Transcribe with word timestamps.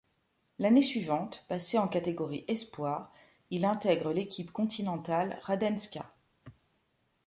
L'année 0.57 0.81
suivante, 0.81 1.45
passé 1.47 1.77
en 1.77 1.87
catégorie 1.87 2.43
espoir, 2.47 3.11
il 3.51 3.65
intègre 3.65 4.11
l'équipe 4.13 4.49
continentale 4.51 5.37
Radenska. 5.43 6.11